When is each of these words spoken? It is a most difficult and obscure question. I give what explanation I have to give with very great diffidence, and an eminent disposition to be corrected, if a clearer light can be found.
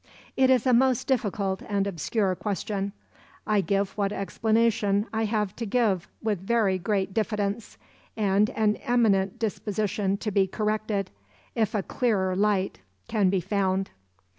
It 0.35 0.49
is 0.49 0.65
a 0.65 0.73
most 0.73 1.05
difficult 1.05 1.61
and 1.61 1.85
obscure 1.85 2.33
question. 2.33 2.91
I 3.45 3.61
give 3.61 3.91
what 3.95 4.11
explanation 4.11 5.05
I 5.13 5.25
have 5.25 5.55
to 5.57 5.65
give 5.67 6.07
with 6.23 6.39
very 6.39 6.79
great 6.79 7.13
diffidence, 7.13 7.77
and 8.17 8.49
an 8.49 8.77
eminent 8.77 9.37
disposition 9.37 10.17
to 10.17 10.31
be 10.31 10.47
corrected, 10.47 11.11
if 11.53 11.75
a 11.75 11.83
clearer 11.83 12.35
light 12.35 12.79
can 13.07 13.29
be 13.29 13.41
found. 13.41 13.91